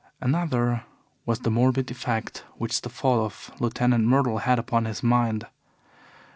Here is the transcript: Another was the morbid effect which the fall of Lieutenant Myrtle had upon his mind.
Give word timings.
Another 0.19 0.83
was 1.27 1.41
the 1.41 1.51
morbid 1.51 1.91
effect 1.91 2.43
which 2.55 2.81
the 2.81 2.89
fall 2.89 3.23
of 3.23 3.51
Lieutenant 3.59 4.03
Myrtle 4.05 4.39
had 4.39 4.57
upon 4.57 4.85
his 4.85 5.03
mind. 5.03 5.45